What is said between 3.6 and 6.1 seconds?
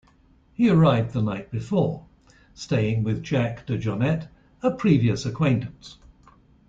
DeJohnette, a previous acquaintance.